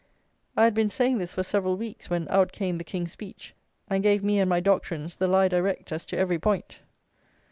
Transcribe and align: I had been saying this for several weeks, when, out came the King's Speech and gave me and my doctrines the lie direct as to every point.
I 0.57 0.63
had 0.63 0.73
been 0.73 0.89
saying 0.89 1.19
this 1.19 1.35
for 1.35 1.43
several 1.43 1.77
weeks, 1.77 2.09
when, 2.09 2.27
out 2.29 2.51
came 2.51 2.79
the 2.79 2.83
King's 2.83 3.11
Speech 3.11 3.53
and 3.87 4.01
gave 4.01 4.23
me 4.23 4.39
and 4.39 4.49
my 4.49 4.59
doctrines 4.59 5.17
the 5.17 5.27
lie 5.27 5.47
direct 5.47 5.91
as 5.91 6.05
to 6.05 6.17
every 6.17 6.39
point. 6.39 6.79